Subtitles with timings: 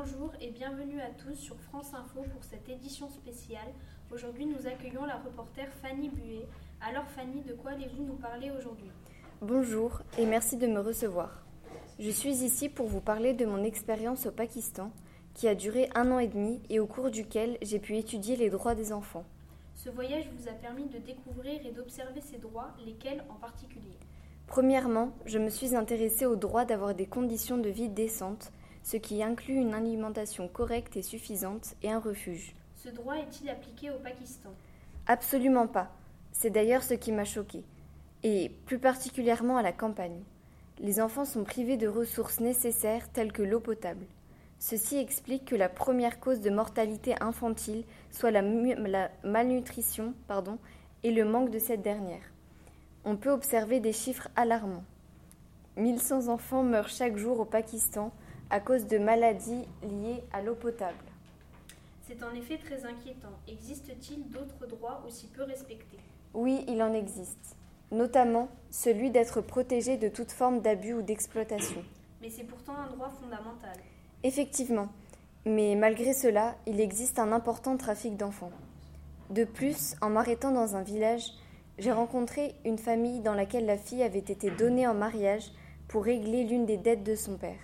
[0.00, 3.66] Bonjour et bienvenue à tous sur France Info pour cette édition spéciale.
[4.12, 6.46] Aujourd'hui, nous accueillons la reporter Fanny Buet.
[6.80, 8.92] Alors Fanny, de quoi allez-vous nous parler aujourd'hui?
[9.40, 11.44] Bonjour et merci de me recevoir.
[11.98, 14.92] Je suis ici pour vous parler de mon expérience au Pakistan,
[15.34, 18.50] qui a duré un an et demi et au cours duquel j'ai pu étudier les
[18.50, 19.24] droits des enfants.
[19.74, 23.98] Ce voyage vous a permis de découvrir et d'observer ces droits, lesquels en particulier?
[24.46, 29.22] Premièrement, je me suis intéressée au droit d'avoir des conditions de vie décentes, ce qui
[29.22, 32.54] inclut une alimentation correcte et suffisante et un refuge.
[32.76, 34.50] Ce droit est-il appliqué au Pakistan?
[35.06, 35.90] Absolument pas.
[36.32, 37.64] C'est d'ailleurs ce qui m'a choqué,
[38.22, 40.22] et plus particulièrement à la campagne.
[40.78, 44.06] Les enfants sont privés de ressources nécessaires telles que l'eau potable.
[44.60, 50.58] Ceci explique que la première cause de mortalité infantile soit la, la malnutrition pardon,
[51.02, 52.22] et le manque de cette dernière
[53.08, 54.84] on peut observer des chiffres alarmants.
[55.78, 58.12] 1100 enfants meurent chaque jour au Pakistan
[58.50, 60.96] à cause de maladies liées à l'eau potable.
[62.06, 63.32] C'est en effet très inquiétant.
[63.46, 65.98] Existe-t-il d'autres droits aussi peu respectés?
[66.32, 67.56] Oui, il en existe,
[67.90, 71.84] notamment celui d'être protégé de toute forme d'abus ou d'exploitation.
[72.22, 73.76] Mais c'est pourtant un droit fondamental.
[74.22, 74.88] Effectivement,
[75.44, 78.52] mais malgré cela, il existe un important trafic d'enfants.
[79.30, 81.32] De plus, en m'arrêtant dans un village,
[81.78, 85.52] j'ai rencontré une famille dans laquelle la fille avait été donnée en mariage
[85.86, 87.60] pour régler l'une des dettes de son père.